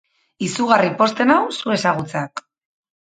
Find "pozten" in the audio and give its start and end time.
1.01-1.31